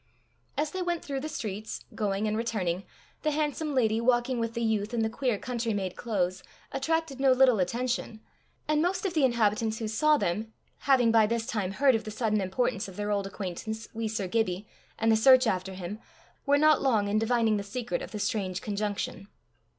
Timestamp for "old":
13.11-13.27